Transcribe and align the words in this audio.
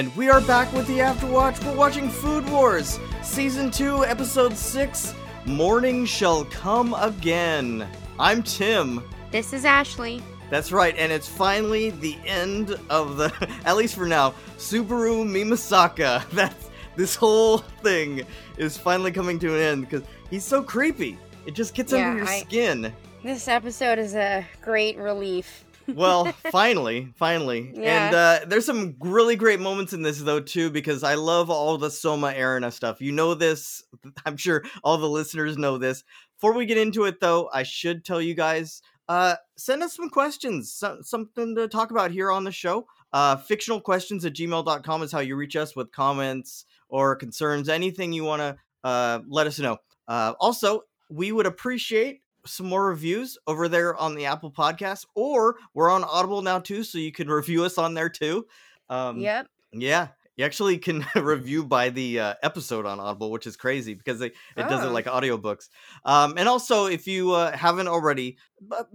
And 0.00 0.16
we 0.16 0.30
are 0.30 0.40
back 0.40 0.72
with 0.72 0.86
the 0.86 1.00
Afterwatch. 1.00 1.62
We're 1.62 1.76
watching 1.76 2.08
Food 2.08 2.48
Wars, 2.48 2.98
Season 3.22 3.70
2, 3.70 4.06
Episode 4.06 4.56
6 4.56 5.14
Morning 5.44 6.06
Shall 6.06 6.46
Come 6.46 6.94
Again. 6.94 7.86
I'm 8.18 8.42
Tim. 8.42 9.04
This 9.30 9.52
is 9.52 9.66
Ashley. 9.66 10.22
That's 10.48 10.72
right, 10.72 10.96
and 10.96 11.12
it's 11.12 11.28
finally 11.28 11.90
the 11.90 12.16
end 12.24 12.78
of 12.88 13.18
the, 13.18 13.30
at 13.66 13.76
least 13.76 13.94
for 13.94 14.06
now, 14.06 14.32
Subaru 14.56 15.22
Mimasaka. 15.26 16.26
That's, 16.32 16.70
this 16.96 17.14
whole 17.14 17.58
thing 17.58 18.22
is 18.56 18.78
finally 18.78 19.12
coming 19.12 19.38
to 19.40 19.54
an 19.54 19.60
end 19.60 19.80
because 19.82 20.08
he's 20.30 20.44
so 20.44 20.62
creepy. 20.62 21.18
It 21.44 21.52
just 21.52 21.74
gets 21.74 21.92
Yeah, 21.92 22.08
under 22.08 22.20
your 22.20 22.26
I- 22.26 22.40
skin. 22.40 22.90
This 23.22 23.48
episode 23.48 23.98
is 23.98 24.14
a 24.14 24.46
great 24.62 24.96
relief. 24.96 25.66
Well, 25.94 26.26
finally, 26.50 27.12
finally. 27.16 27.72
Yeah. 27.80 28.06
And 28.06 28.14
uh, 28.14 28.40
there's 28.46 28.66
some 28.66 28.96
really 29.00 29.36
great 29.36 29.60
moments 29.60 29.92
in 29.92 30.02
this, 30.02 30.20
though, 30.20 30.40
too, 30.40 30.70
because 30.70 31.02
I 31.02 31.14
love 31.14 31.48
all 31.50 31.78
the 31.78 31.90
Soma 31.90 32.34
Arena 32.36 32.70
stuff. 32.70 33.00
You 33.00 33.12
know 33.12 33.34
this. 33.34 33.82
I'm 34.26 34.36
sure 34.36 34.64
all 34.84 34.98
the 34.98 35.08
listeners 35.08 35.56
know 35.56 35.78
this. 35.78 36.04
Before 36.36 36.52
we 36.54 36.66
get 36.66 36.78
into 36.78 37.04
it, 37.04 37.20
though, 37.20 37.48
I 37.52 37.62
should 37.62 38.04
tell 38.04 38.20
you 38.20 38.34
guys 38.34 38.82
uh, 39.08 39.34
send 39.56 39.82
us 39.82 39.96
some 39.96 40.08
questions, 40.08 40.72
so- 40.72 40.98
something 41.02 41.56
to 41.56 41.66
talk 41.66 41.90
about 41.90 42.12
here 42.12 42.30
on 42.30 42.44
the 42.44 42.52
show. 42.52 42.86
Uh, 43.12 43.36
fictional 43.36 43.80
questions 43.80 44.24
at 44.24 44.34
gmail.com 44.34 45.02
is 45.02 45.10
how 45.10 45.18
you 45.18 45.34
reach 45.34 45.56
us 45.56 45.74
with 45.74 45.90
comments 45.90 46.64
or 46.88 47.16
concerns, 47.16 47.68
anything 47.68 48.12
you 48.12 48.22
want 48.22 48.40
to 48.40 48.56
uh, 48.84 49.18
let 49.28 49.48
us 49.48 49.58
know. 49.58 49.78
Uh, 50.06 50.34
also, 50.38 50.82
we 51.10 51.32
would 51.32 51.46
appreciate 51.46 52.20
some 52.46 52.66
more 52.66 52.86
reviews 52.86 53.36
over 53.46 53.68
there 53.68 53.96
on 53.96 54.14
the 54.14 54.26
Apple 54.26 54.50
Podcast, 54.50 55.06
or 55.14 55.56
we're 55.74 55.90
on 55.90 56.04
Audible 56.04 56.42
now 56.42 56.58
too, 56.58 56.82
so 56.84 56.98
you 56.98 57.12
can 57.12 57.28
review 57.30 57.64
us 57.64 57.78
on 57.78 57.94
there 57.94 58.08
too. 58.08 58.46
Um, 58.88 59.18
yep. 59.20 59.46
yeah, 59.72 60.08
you 60.36 60.44
actually 60.44 60.78
can 60.78 61.04
review 61.16 61.64
by 61.64 61.90
the 61.90 62.18
uh, 62.20 62.34
episode 62.42 62.86
on 62.86 62.98
Audible, 62.98 63.30
which 63.30 63.46
is 63.46 63.56
crazy 63.56 63.94
because 63.94 64.18
they, 64.18 64.26
it 64.26 64.68
does 64.68 64.82
it 64.84 64.88
Oh. 64.88 64.92
like 64.92 65.06
audiobooks. 65.06 65.68
Um, 66.04 66.34
and 66.36 66.48
also, 66.48 66.86
if 66.86 67.06
you 67.06 67.32
uh, 67.32 67.56
haven't 67.56 67.88
already, 67.88 68.36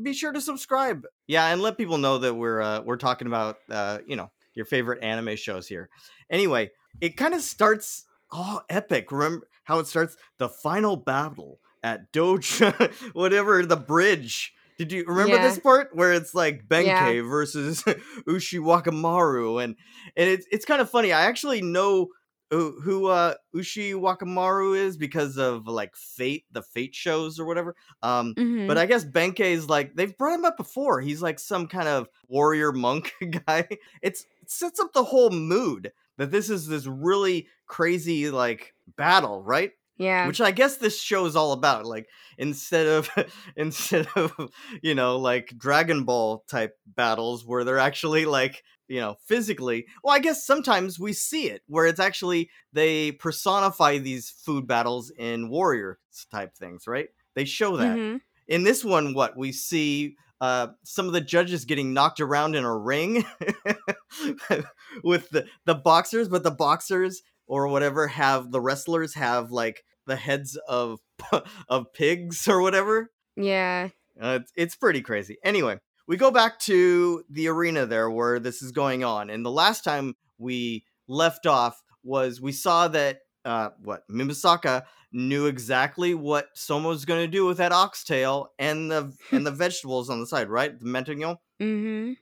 be 0.01 0.13
sure 0.13 0.33
to 0.33 0.41
subscribe. 0.41 1.05
Yeah, 1.27 1.47
and 1.47 1.61
let 1.61 1.77
people 1.77 1.97
know 1.97 2.17
that 2.17 2.33
we're 2.33 2.61
uh, 2.61 2.81
we're 2.81 2.97
talking 2.97 3.27
about 3.27 3.57
uh, 3.69 3.99
you 4.05 4.15
know 4.15 4.31
your 4.53 4.65
favorite 4.65 5.03
anime 5.03 5.35
shows 5.35 5.67
here. 5.67 5.89
Anyway, 6.29 6.71
it 7.01 7.15
kind 7.17 7.33
of 7.33 7.41
starts 7.41 8.05
all 8.31 8.63
epic. 8.69 9.11
Remember 9.11 9.47
how 9.65 9.79
it 9.79 9.87
starts? 9.87 10.17
The 10.39 10.49
final 10.49 10.95
battle 10.95 11.59
at 11.85 12.11
Doja, 12.11 12.91
whatever 13.13 13.65
the 13.65 13.77
bridge. 13.77 14.53
Did 14.77 14.91
you 14.91 15.05
remember 15.05 15.35
Yeah. 15.37 15.47
this 15.47 15.59
part 15.59 15.95
where 15.95 16.11
it's 16.13 16.33
like 16.33 16.67
Benkei 16.67 17.17
Yeah. 17.17 17.29
versus 17.29 17.83
Ushiwakamaru 18.27 19.63
and 19.63 19.75
and 20.17 20.29
it's 20.29 20.47
it's 20.51 20.65
kind 20.65 20.81
of 20.81 20.89
funny. 20.89 21.13
I 21.13 21.25
actually 21.25 21.61
know 21.61 22.09
who, 22.51 22.79
who 22.81 23.07
uh 23.07 23.35
Ushiwakamaru 23.55 24.75
is 24.77 24.97
because 24.97 25.37
of 25.37 25.67
like 25.67 25.95
Fate, 25.95 26.45
the 26.51 26.61
Fate 26.61 26.95
shows 26.95 27.39
or 27.39 27.45
whatever. 27.45 27.75
Um 28.01 28.33
Mhm. 28.35 28.67
but 28.67 28.77
I 28.77 28.85
guess 28.85 29.05
Benkei 29.05 29.51
is 29.51 29.69
like 29.69 29.95
they've 29.95 30.17
brought 30.17 30.35
him 30.39 30.45
up 30.45 30.57
before. 30.57 31.01
He's 31.01 31.21
like 31.21 31.39
some 31.39 31.67
kind 31.67 31.87
of 31.87 32.07
warrior 32.27 32.71
monk 32.71 33.13
guy. 33.47 33.67
It's 34.01 34.25
it 34.41 34.49
sets 34.49 34.79
up 34.79 34.93
the 34.93 35.03
whole 35.03 35.29
mood 35.29 35.91
that 36.17 36.31
this 36.31 36.49
is 36.49 36.67
this 36.67 36.85
really 36.85 37.47
crazy 37.67 38.29
like 38.29 38.73
battle, 38.97 39.43
right? 39.43 39.71
Yeah. 39.97 40.27
Which 40.27 40.41
I 40.41 40.51
guess 40.51 40.77
this 40.77 41.01
show 41.01 41.25
is 41.25 41.35
all 41.35 41.51
about. 41.51 41.85
Like 41.85 42.07
instead 42.37 42.87
of 42.87 43.09
instead 43.55 44.07
of 44.15 44.33
you 44.81 44.95
know 44.95 45.17
like 45.17 45.53
Dragon 45.57 46.03
Ball 46.03 46.43
type 46.47 46.77
battles 46.85 47.45
where 47.45 47.63
they're 47.63 47.79
actually 47.79 48.25
like 48.25 48.63
you 48.87 48.99
know 48.99 49.15
physically. 49.25 49.85
Well, 50.03 50.13
I 50.15 50.19
guess 50.19 50.45
sometimes 50.45 50.99
we 50.99 51.13
see 51.13 51.49
it 51.49 51.61
where 51.67 51.85
it's 51.85 51.99
actually 51.99 52.49
they 52.73 53.11
personify 53.13 53.97
these 53.97 54.29
food 54.29 54.67
battles 54.67 55.11
in 55.17 55.49
warrior 55.49 55.99
type 56.31 56.55
things, 56.55 56.87
right? 56.87 57.09
They 57.35 57.45
show 57.45 57.77
that 57.77 57.97
Mhm. 57.97 58.21
in 58.47 58.63
this 58.63 58.83
one 58.85 59.13
what 59.13 59.35
we 59.37 59.51
see 59.51 60.15
uh 60.41 60.67
some 60.83 61.07
of 61.07 61.13
the 61.13 61.21
judges 61.21 61.63
getting 61.65 61.93
knocked 61.93 62.19
around 62.19 62.55
in 62.55 62.65
a 62.65 62.77
ring 62.77 63.23
with 65.03 65.29
the 65.29 65.45
the 65.65 65.75
boxers 65.75 66.27
but 66.29 66.43
the 66.43 66.51
boxers 66.51 67.21
or 67.47 67.67
whatever 67.67 68.07
have 68.07 68.51
the 68.51 68.61
wrestlers 68.61 69.13
have 69.15 69.51
like 69.51 69.83
the 70.07 70.15
heads 70.15 70.57
of 70.67 70.99
of 71.69 71.93
pigs 71.93 72.47
or 72.47 72.61
whatever 72.61 73.11
Yeah. 73.35 73.89
uh, 74.21 74.39
it's, 74.41 74.51
it's 74.55 74.75
pretty 74.75 75.01
crazy. 75.01 75.37
Anyway, 75.43 75.79
we 76.07 76.17
go 76.17 76.31
back 76.31 76.59
to 76.61 77.23
the 77.29 77.47
arena 77.47 77.85
there 77.85 78.09
where 78.09 78.39
this 78.39 78.61
is 78.61 78.71
going 78.71 79.03
on. 79.03 79.29
And 79.29 79.45
the 79.45 79.51
last 79.51 79.83
time 79.83 80.13
we 80.37 80.85
left 81.07 81.45
off 81.47 81.81
was 82.03 82.39
we 82.41 82.51
saw 82.51 82.87
that 82.89 83.19
uh 83.45 83.69
what 83.83 84.07
Mimasaka 84.09 84.83
knew 85.11 85.45
exactly 85.45 86.13
what 86.13 86.47
Soma 86.55 86.89
was 86.89 87.05
going 87.05 87.21
to 87.21 87.31
do 87.31 87.45
with 87.45 87.57
that 87.57 87.71
oxtail 87.71 88.51
and 88.59 88.91
the 88.91 89.13
and 89.31 89.45
the 89.45 89.51
vegetables 89.63 90.09
on 90.09 90.19
the 90.19 90.27
side, 90.27 90.49
right? 90.49 90.77
The 90.79 90.85
mentagnon. 90.85 91.37
Mm-hmm. 91.61 92.13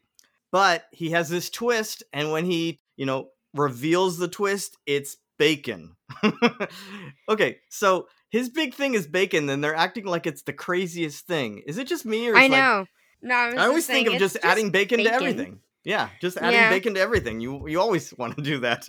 But 0.51 0.85
he 0.91 1.09
has 1.11 1.29
this 1.29 1.49
twist 1.49 2.03
and 2.13 2.31
when 2.31 2.45
he, 2.45 2.79
you 2.95 3.05
know, 3.05 3.29
reveals 3.53 4.17
the 4.17 4.27
twist, 4.27 4.77
it's 4.85 5.17
bacon. 5.37 5.95
okay, 7.29 7.57
so 7.69 8.07
his 8.29 8.49
big 8.49 8.73
thing 8.73 8.93
is 8.93 9.07
bacon, 9.07 9.49
and 9.49 9.63
they're 9.63 9.75
acting 9.75 10.05
like 10.05 10.27
it's 10.27 10.43
the 10.43 10.53
craziest 10.53 11.25
thing. 11.27 11.63
Is 11.67 11.77
it 11.77 11.87
just 11.87 12.05
me, 12.05 12.27
or 12.29 12.35
I 12.35 12.43
it's 12.43 12.51
like- 12.51 12.61
know. 12.61 12.85
no, 13.21 13.35
I, 13.35 13.45
was 13.49 13.55
I 13.57 13.65
always 13.67 13.87
think 13.87 14.07
of 14.07 14.13
it's 14.13 14.19
just, 14.19 14.37
adding 14.43 14.69
bacon, 14.71 15.03
to 15.03 15.13
everything. 15.13 15.59
Yeah, 15.83 16.09
just 16.21 16.37
adding 16.37 16.59
Yeah. 16.59 16.69
bacon 16.69 16.93
to 16.93 17.01
everything. 17.01 17.39
You 17.41 17.67
you 17.67 17.79
always 17.79 18.13
want 18.17 18.37
to 18.37 18.41
do 18.41 18.59
that. 18.59 18.87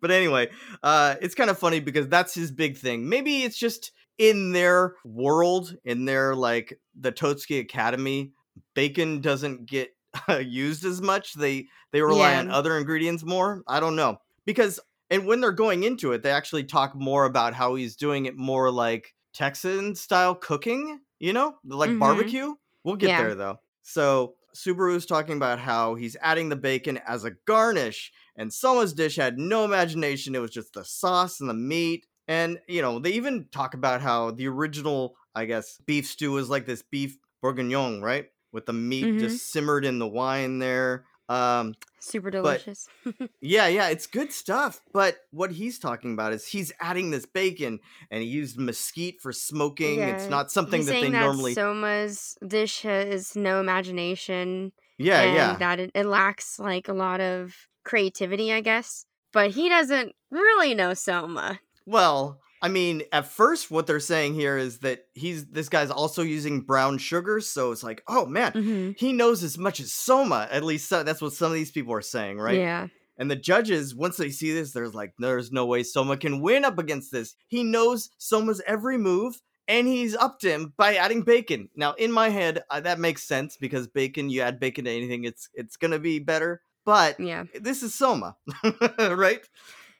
But 0.00 0.10
anyway, 0.10 0.50
uh, 0.82 1.14
it's 1.22 1.34
kind 1.34 1.50
of 1.50 1.58
funny 1.58 1.80
because 1.80 2.08
that's 2.08 2.34
his 2.34 2.50
big 2.50 2.76
thing. 2.76 3.08
Maybe 3.08 3.42
it's 3.44 3.56
just 3.56 3.92
in 4.18 4.52
their 4.52 4.94
world, 5.04 5.76
in 5.84 6.04
their 6.04 6.34
like 6.34 6.78
the 6.98 7.12
Totsuki 7.12 7.60
Academy, 7.60 8.32
bacon 8.74 9.20
doesn't 9.20 9.66
get 9.66 9.94
uh, 10.28 10.36
used 10.46 10.84
as 10.84 11.00
much. 11.00 11.34
They 11.34 11.68
they 11.92 12.02
rely 12.02 12.32
Yeah. 12.32 12.40
on 12.40 12.50
other 12.50 12.76
ingredients 12.78 13.24
more. 13.24 13.62
I 13.66 13.80
don't 13.80 13.96
know 13.96 14.18
because 14.44 14.80
and 15.10 15.26
when 15.26 15.40
they're 15.40 15.52
going 15.52 15.82
into 15.84 16.12
it, 16.12 16.22
they 16.22 16.30
actually 16.30 16.64
talk 16.64 16.94
more 16.94 17.24
about 17.26 17.54
how 17.54 17.74
he's 17.74 17.96
doing 17.96 18.26
it 18.26 18.36
more 18.36 18.70
like 18.70 19.14
Texan 19.34 19.94
style 19.94 20.34
cooking. 20.34 21.00
You 21.20 21.32
know, 21.32 21.56
like 21.64 21.90
Mhm. 21.90 21.98
barbecue. 22.00 22.54
We'll 22.84 22.96
get 22.96 23.08
Yeah. 23.10 23.22
there 23.22 23.34
though. 23.34 23.60
So 23.82 24.34
Subaru's 24.54 25.06
talking 25.06 25.36
about 25.36 25.58
how 25.58 25.94
he's 25.94 26.16
adding 26.20 26.48
the 26.48 26.56
bacon 26.56 26.98
as 27.06 27.24
a 27.24 27.30
garnish, 27.46 28.12
and 28.36 28.52
Soma's 28.52 28.92
dish 28.92 29.16
had 29.16 29.38
no 29.38 29.64
imagination. 29.64 30.34
It 30.34 30.40
was 30.40 30.50
just 30.50 30.74
the 30.74 30.84
sauce 30.84 31.40
and 31.40 31.48
the 31.48 31.54
meat. 31.54 32.06
And, 32.28 32.60
you 32.68 32.82
know, 32.82 32.98
they 32.98 33.12
even 33.12 33.46
talk 33.50 33.74
about 33.74 34.00
how 34.02 34.30
the 34.30 34.46
original, 34.48 35.16
I 35.34 35.44
guess, 35.46 35.78
beef 35.86 36.06
stew 36.06 36.32
was 36.32 36.48
like 36.50 36.66
this 36.66 36.82
beef 36.82 37.16
bourguignon, 37.40 38.02
right? 38.02 38.26
With 38.52 38.66
the 38.66 38.72
meat 38.72 39.04
Mhm. 39.06 39.18
just 39.20 39.50
simmered 39.50 39.84
in 39.84 39.98
the 39.98 40.06
wine 40.06 40.58
there. 40.58 41.04
Um, 41.28 41.74
Super 41.98 42.30
delicious. 42.30 42.88
yeah, 43.40 43.66
yeah, 43.66 43.88
it's 43.88 44.06
good 44.06 44.32
stuff. 44.32 44.80
But 44.92 45.16
what 45.30 45.52
he's 45.52 45.78
talking 45.78 46.12
about 46.12 46.32
is 46.34 46.46
he's 46.46 46.72
adding 46.80 47.10
this 47.10 47.24
bacon 47.24 47.80
and 48.10 48.22
he 48.22 48.28
used 48.28 48.58
mesquite 48.58 49.20
for 49.22 49.32
smoking. 49.32 50.00
It's 50.00 50.28
not 50.28 50.50
something 50.52 50.80
He's 50.80 50.86
that 50.86 50.92
they 50.92 51.02
that 51.10 51.20
normally. 51.24 51.54
Soma's 51.54 52.36
dish 52.46 52.82
has 52.82 53.34
no 53.34 53.60
imagination. 53.60 54.72
yeah, 54.98 55.22
and 55.22 55.34
yeah. 55.34 55.56
That 55.56 55.80
it, 55.80 55.90
it 55.94 56.04
lacks 56.06 56.58
like 56.58 56.88
a 56.88 56.92
lot 56.92 57.20
of 57.20 57.54
creativity, 57.84 58.52
I 58.52 58.60
guess. 58.60 59.06
But 59.32 59.52
he 59.52 59.68
doesn't 59.70 60.14
really 60.30 60.74
know 60.74 60.92
Soma. 60.92 61.60
Well, 61.86 62.40
I 62.62 62.68
mean, 62.68 63.02
at 63.12 63.26
first, 63.26 63.70
what 63.72 63.86
they're 63.88 63.98
saying 64.00 64.34
here 64.34 64.56
is 64.56 64.78
that 64.78 65.00
he's 65.14 65.46
this 65.46 65.68
guy's 65.68 65.90
also 65.90 66.22
using 66.22 66.60
brown 66.60 66.96
sugar, 66.98 67.40
so 67.40 67.72
it's 67.72 67.82
like, 67.82 68.02
oh 68.06 68.24
man, 68.24 68.52
Mm-hmm. 68.52 68.90
he 68.96 69.12
knows 69.12 69.42
as 69.42 69.58
much 69.58 69.80
as 69.80 69.92
Soma. 69.92 70.48
At 70.50 70.62
least 70.64 70.88
so, 70.88 71.02
that's 71.02 71.20
what 71.20 71.32
some 71.32 71.48
of 71.48 71.54
these 71.54 71.72
people 71.72 71.92
are 71.92 72.00
saying, 72.00 72.38
right? 72.38 72.56
Yeah. 72.58 72.86
And 73.18 73.30
the 73.30 73.36
judges, 73.36 73.94
once 73.94 74.16
they 74.16 74.30
see 74.30 74.52
this, 74.54 74.72
they're 74.72 74.88
like, 74.88 75.12
there's 75.18 75.52
no 75.52 75.66
way 75.66 75.82
Soma 75.82 76.16
can 76.16 76.40
win 76.40 76.64
up 76.64 76.78
against 76.78 77.12
this. 77.12 77.34
He 77.48 77.62
knows 77.64 78.10
Soma's 78.18 78.62
every 78.66 78.96
move, 78.96 79.40
and 79.68 79.86
he's 79.86 80.16
upped 80.16 80.42
him 80.44 80.72
by 80.76 80.94
adding 80.94 81.22
bacon. 81.22 81.68
Now, 81.76 81.92
in 81.94 82.10
my 82.12 82.30
head, 82.30 82.62
uh, 82.70 82.80
that 82.80 82.98
makes 83.00 83.24
sense 83.24 83.56
because 83.56 83.86
bacon, 83.88 84.30
you 84.30 84.40
add 84.40 84.58
bacon 84.60 84.84
to 84.86 84.90
anything, 84.90 85.24
it's 85.24 85.48
it's 85.54 85.76
gonna 85.76 85.98
be 85.98 86.20
better. 86.20 86.62
But 86.84 87.20
Yeah. 87.20 87.44
this 87.60 87.82
is 87.82 87.94
Soma, 87.94 88.36
right? 88.98 89.40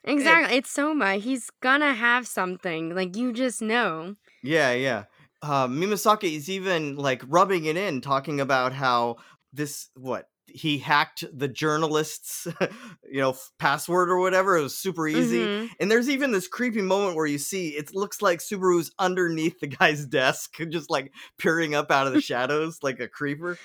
Exactly. 0.04 0.56
It's 0.58 0.70
Soma. 0.70 1.14
He's 1.16 1.50
gonna 1.60 1.94
have 1.94 2.26
something. 2.26 2.94
Like 2.94 3.16
you 3.16 3.32
just 3.32 3.62
know. 3.62 4.16
Yeah, 4.42 4.72
yeah. 4.72 5.04
Uh, 5.42 5.66
Mimasaka 5.68 6.24
is 6.32 6.48
even 6.48 6.96
like 6.96 7.22
rubbing 7.26 7.64
it 7.66 7.76
in, 7.76 8.00
talking 8.00 8.40
about 8.40 8.72
how 8.72 9.16
this 9.52 9.88
what 9.94 10.26
he 10.46 10.78
hacked 10.78 11.24
the 11.32 11.48
journalist's, 11.48 12.46
you 13.10 13.20
know, 13.20 13.30
f- 13.30 13.50
password 13.58 14.10
or 14.10 14.18
whatever. 14.18 14.56
It 14.56 14.62
was 14.62 14.76
super 14.76 15.06
easy. 15.08 15.38
Mhm. 15.40 15.70
And 15.80 15.90
there's 15.90 16.08
even 16.10 16.32
this 16.32 16.48
creepy 16.48 16.82
moment 16.82 17.16
where 17.16 17.26
you 17.26 17.38
see 17.38 17.70
it 17.70 17.94
looks 17.94 18.20
like 18.20 18.40
Subaru's 18.40 18.92
underneath 18.98 19.60
the 19.60 19.68
guy's 19.68 20.04
desk, 20.20 20.56
just 20.68 20.90
like 20.90 21.12
peering 21.38 21.74
up 21.74 21.90
out 21.90 22.06
of 22.06 22.12
the 22.12 22.20
shadows 22.30 22.78
like 22.82 23.00
a 23.00 23.08
creeper. 23.08 23.58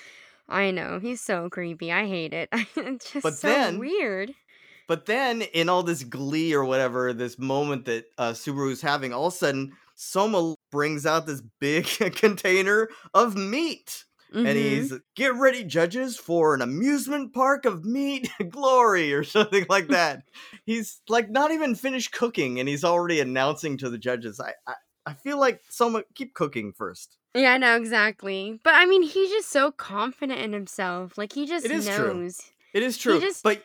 I 0.48 0.70
know. 0.70 0.98
He's 0.98 1.20
so 1.20 1.50
creepy. 1.50 1.92
I 1.92 2.06
hate 2.06 2.32
it. 2.32 2.48
it's 2.76 3.12
just 3.12 3.22
But 3.22 3.34
so 3.34 3.48
then- 3.48 3.78
weird. 3.78 4.32
But 4.88 5.06
then, 5.06 5.42
in 5.42 5.68
all 5.68 5.84
this 5.84 6.02
glee 6.02 6.52
or 6.54 6.64
whatever, 6.64 7.12
this 7.12 7.38
moment 7.38 7.84
that 7.84 8.06
uh, 8.18 8.32
Subaru's 8.32 8.80
having, 8.80 9.12
all 9.12 9.26
of 9.26 9.34
a 9.34 9.36
sudden, 9.36 9.72
Soma 9.94 10.54
brings 10.72 11.06
out 11.06 11.26
this 11.26 11.42
big 11.60 11.84
container 12.16 12.88
of 13.14 13.36
meat. 13.36 14.04
Mhm. 14.34 14.46
And 14.46 14.58
he's, 14.58 14.92
get 15.16 15.34
ready, 15.36 15.64
judges, 15.64 16.16
for 16.18 16.54
an 16.54 16.60
amusement 16.60 17.32
park 17.32 17.64
of 17.64 17.84
meat 17.86 18.30
glory 18.50 19.14
or 19.14 19.24
something 19.24 19.64
like 19.70 19.88
that. 19.98 20.22
he's 20.66 21.00
like 21.08 21.30
not 21.30 21.50
even 21.50 21.74
finished 21.74 22.12
cooking 22.12 22.60
and 22.60 22.68
he's 22.68 22.84
already 22.84 23.20
announcing 23.20 23.78
to 23.78 23.88
the 23.88 23.96
judges. 23.96 24.38
I, 24.38 24.52
I, 24.66 24.74
I 25.06 25.14
feel 25.14 25.38
like 25.38 25.62
Soma, 25.70 26.02
keep 26.14 26.34
cooking 26.34 26.72
first. 26.76 27.16
Yeah, 27.34 27.52
I 27.52 27.58
know 27.58 27.76
exactly. 27.76 28.60
But 28.64 28.74
I 28.74 28.84
mean, 28.84 29.02
he's 29.02 29.30
just 29.30 29.48
so 29.50 29.70
confident 29.72 30.40
in 30.40 30.52
himself. 30.52 31.16
Like 31.16 31.32
he 31.32 31.46
just 31.46 31.64
It 31.64 31.70
is 31.70 31.88
true. 31.88 32.28
It 32.74 32.82
is 32.82 32.98
true. 32.98 33.20
just- 33.20 33.42
But 33.42 33.62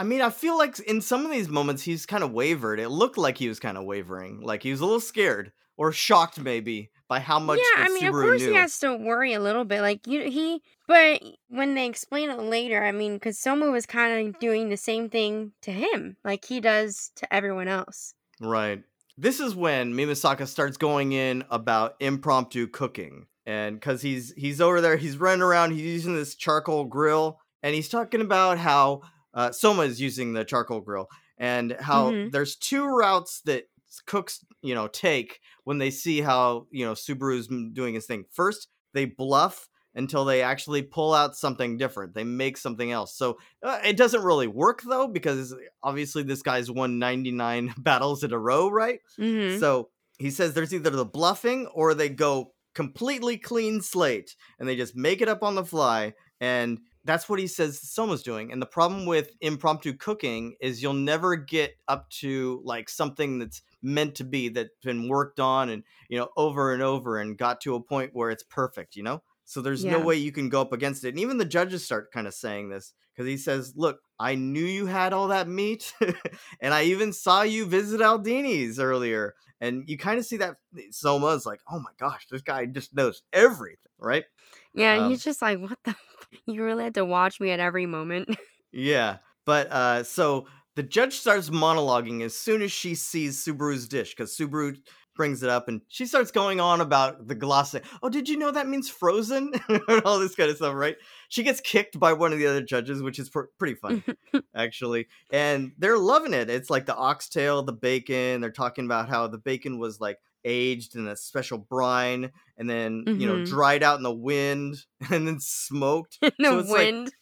I 0.00 0.02
mean, 0.02 0.22
I 0.22 0.30
feel 0.30 0.56
like 0.56 0.78
in 0.78 1.02
some 1.02 1.26
of 1.26 1.30
these 1.30 1.50
moments 1.50 1.82
he's 1.82 2.06
kind 2.06 2.24
of 2.24 2.32
wavered. 2.32 2.80
It 2.80 2.88
looked 2.88 3.18
like 3.18 3.36
he 3.36 3.48
was 3.48 3.60
kind 3.60 3.76
of 3.76 3.84
wavering, 3.84 4.40
like 4.40 4.62
he 4.62 4.70
was 4.70 4.80
a 4.80 4.84
little 4.86 4.98
scared 4.98 5.52
or 5.76 5.92
shocked 5.92 6.40
maybe 6.40 6.90
by 7.06 7.20
how 7.20 7.38
much 7.38 7.58
yeah, 7.58 7.84
I 7.84 7.88
mean, 7.90 8.04
Subaru 8.04 8.06
of 8.06 8.12
course 8.12 8.40
knew. 8.40 8.48
he 8.48 8.54
has 8.54 8.78
to 8.78 8.96
worry 8.96 9.34
a 9.34 9.40
little 9.40 9.66
bit. 9.66 9.82
Like 9.82 10.06
you, 10.06 10.22
he. 10.30 10.62
But 10.88 11.22
when 11.48 11.74
they 11.74 11.86
explain 11.86 12.30
it 12.30 12.38
later, 12.38 12.82
I 12.82 12.92
mean, 12.92 13.16
because 13.16 13.38
Soma 13.38 13.70
was 13.70 13.84
kind 13.84 14.26
of 14.26 14.40
doing 14.40 14.70
the 14.70 14.78
same 14.78 15.10
thing 15.10 15.52
to 15.60 15.70
him, 15.70 16.16
like 16.24 16.46
he 16.46 16.60
does 16.60 17.10
to 17.16 17.30
everyone 17.34 17.68
else. 17.68 18.14
Right. 18.40 18.82
This 19.18 19.38
is 19.38 19.54
when 19.54 19.92
Mimasaka 19.92 20.48
starts 20.48 20.78
going 20.78 21.12
in 21.12 21.44
about 21.50 21.96
impromptu 22.00 22.68
cooking. 22.68 23.26
And 23.44 23.82
cuz 23.82 24.00
he's 24.00 24.32
he's 24.34 24.62
over 24.62 24.80
there, 24.80 24.96
he's 24.96 25.18
running 25.18 25.42
around, 25.42 25.72
he's 25.72 25.82
using 25.82 26.14
this 26.14 26.36
charcoal 26.36 26.86
grill 26.86 27.38
and 27.62 27.74
he's 27.74 27.90
talking 27.90 28.22
about 28.22 28.56
how 28.56 29.02
uh, 29.34 29.52
Soma 29.52 29.82
is 29.82 30.00
using 30.00 30.32
the 30.32 30.44
charcoal 30.44 30.80
grill 30.80 31.08
and 31.38 31.76
how 31.80 32.10
Mhm. 32.10 32.32
there's 32.32 32.56
two 32.56 32.84
routes 32.86 33.40
that 33.46 33.64
cooks, 34.06 34.44
you 34.62 34.74
know, 34.74 34.86
take 34.88 35.40
when 35.64 35.78
they 35.78 35.90
see 35.90 36.20
how, 36.20 36.66
you 36.70 36.84
know, 36.84 36.92
Subaru's 36.92 37.48
doing 37.72 37.94
his 37.94 38.06
thing. 38.06 38.24
First, 38.32 38.68
they 38.92 39.04
bluff 39.04 39.68
until 39.94 40.24
they 40.24 40.42
actually 40.42 40.82
pull 40.82 41.12
out 41.12 41.34
something 41.34 41.76
different. 41.76 42.14
They 42.14 42.22
make 42.22 42.56
something 42.56 42.92
else. 42.92 43.16
So 43.16 43.38
uh, 43.64 43.80
it 43.84 43.96
doesn't 43.96 44.22
really 44.22 44.46
work 44.46 44.82
though 44.82 45.08
because 45.08 45.54
obviously 45.82 46.22
this 46.22 46.42
guy's 46.42 46.70
won 46.70 46.98
99 47.00 47.74
battles 47.78 48.22
in 48.22 48.32
a 48.32 48.38
row, 48.38 48.68
right? 48.68 49.00
Mm-hmm. 49.18 49.58
So 49.58 49.88
he 50.18 50.30
says 50.30 50.54
there's 50.54 50.72
either 50.74 50.90
the 50.90 51.04
bluffing 51.04 51.66
or 51.74 51.94
they 51.94 52.08
go 52.08 52.52
completely 52.74 53.36
clean 53.36 53.80
slate 53.80 54.36
and 54.60 54.68
they 54.68 54.76
just 54.76 54.94
make 54.94 55.20
it 55.20 55.28
up 55.28 55.42
on 55.42 55.56
the 55.56 55.64
fly. 55.64 56.14
And 56.40 56.78
that's 57.04 57.28
what 57.28 57.38
he 57.38 57.46
says 57.46 57.80
Soma's 57.80 58.22
doing. 58.22 58.52
And 58.52 58.60
the 58.60 58.66
problem 58.66 59.06
with 59.06 59.30
impromptu 59.40 59.94
cooking 59.94 60.56
is 60.60 60.82
you'll 60.82 60.92
never 60.92 61.36
get 61.36 61.74
up 61.88 62.10
to 62.10 62.60
like 62.64 62.88
something 62.88 63.38
that's 63.38 63.62
meant 63.82 64.14
to 64.16 64.24
be 64.24 64.48
that's 64.50 64.70
been 64.82 65.08
worked 65.08 65.40
on 65.40 65.70
and 65.70 65.82
you 66.08 66.18
know 66.18 66.28
over 66.36 66.72
and 66.74 66.82
over 66.82 67.18
and 67.18 67.38
got 67.38 67.60
to 67.62 67.74
a 67.74 67.82
point 67.82 68.10
where 68.12 68.30
it's 68.30 68.42
perfect, 68.42 68.96
you 68.96 69.02
know? 69.02 69.22
So 69.44 69.60
there's 69.60 69.84
no 69.84 69.98
way 69.98 70.14
you 70.14 70.30
can 70.30 70.48
go 70.48 70.60
up 70.60 70.72
against 70.72 71.04
it. 71.04 71.08
And 71.08 71.18
even 71.18 71.38
the 71.38 71.44
judges 71.44 71.84
start 71.84 72.12
kind 72.12 72.28
of 72.28 72.34
saying 72.34 72.68
this 72.68 72.92
because 73.12 73.26
he 73.28 73.36
says, 73.36 73.72
Look, 73.74 74.00
I 74.18 74.36
knew 74.36 74.64
you 74.64 74.86
had 74.86 75.12
all 75.12 75.28
that 75.28 75.48
meat, 75.48 75.92
and 76.60 76.72
I 76.72 76.84
even 76.84 77.12
saw 77.12 77.42
you 77.42 77.66
visit 77.66 78.00
Aldini's 78.00 78.78
earlier. 78.78 79.34
And 79.60 79.88
you 79.88 79.98
kind 79.98 80.18
of 80.18 80.24
see 80.24 80.36
that 80.36 80.56
Soma's 80.90 81.46
like, 81.46 81.60
Oh 81.68 81.80
my 81.80 81.90
gosh, 81.98 82.26
this 82.30 82.42
guy 82.42 82.66
just 82.66 82.94
knows 82.94 83.22
everything, 83.32 83.76
right? 83.98 84.24
yeah, 84.72 84.98
um, 84.98 85.10
he's 85.10 85.24
just 85.24 85.42
like, 85.42 85.58
what 85.58 85.78
the? 85.84 85.96
You 86.46 86.64
really 86.64 86.84
had 86.84 86.94
to 86.94 87.04
watch 87.04 87.40
me 87.40 87.50
at 87.50 87.60
every 87.60 87.86
moment. 87.86 88.28
Yeah. 88.72 89.16
But 89.46 89.66
uh 89.72 90.04
so 90.04 90.46
the 90.76 90.84
judge 90.84 91.14
starts 91.14 91.50
monologuing 91.50 92.22
as 92.22 92.36
soon 92.36 92.62
as 92.62 92.70
she 92.70 92.94
sees 92.94 93.44
Subaru's 93.44 93.88
dish, 93.88 94.14
because 94.14 94.36
Subaru 94.36 94.76
brings 95.16 95.42
it 95.42 95.50
up 95.50 95.68
and 95.68 95.80
she 95.88 96.06
starts 96.06 96.30
going 96.30 96.60
on 96.60 96.80
about 96.80 97.26
the 97.26 97.34
gloss. 97.34 97.74
Oh, 98.02 98.08
did 98.08 98.28
you 98.28 98.38
know 98.38 98.50
that 98.52 98.68
means 98.68 98.88
frozen? 98.88 99.52
and 99.68 100.02
all 100.04 100.18
this 100.18 100.34
kind 100.34 100.50
of 100.50 100.56
stuff, 100.56 100.74
right? 100.74 100.96
She 101.28 101.42
gets 101.42 101.60
kicked 101.60 101.98
by 101.98 102.12
one 102.12 102.32
of 102.32 102.38
the 102.38 102.46
other 102.46 102.62
judges, 102.62 103.02
which 103.02 103.18
is 103.18 103.28
pr- 103.28 103.50
pretty 103.58 103.74
funny, 103.74 104.02
actually. 104.54 105.08
And 105.30 105.72
they're 105.78 105.98
loving 105.98 106.32
it. 106.32 106.48
It's 106.48 106.70
like 106.70 106.86
the 106.86 106.96
oxtail, 106.96 107.62
the 107.62 107.72
bacon. 107.72 108.40
They're 108.40 108.50
talking 108.50 108.84
about 108.84 109.08
how 109.08 109.26
the 109.26 109.38
bacon 109.38 109.78
was 109.78 110.00
like 110.00 110.18
aged 110.44 110.96
in 110.96 111.06
a 111.06 111.16
special 111.16 111.58
brine 111.58 112.30
and 112.56 112.68
then, 112.68 113.04
you 113.06 113.26
know, 113.26 113.36
Mhm. 113.36 113.46
dried 113.46 113.82
out 113.82 113.96
in 113.98 114.02
the 114.02 114.14
wind 114.14 114.76
and 115.10 115.26
then 115.26 115.38
smoked. 115.40 116.18
the 116.20 116.32
So 116.42 116.58
it's 116.58 116.68
like- 116.70 116.78
wind. 116.78 117.12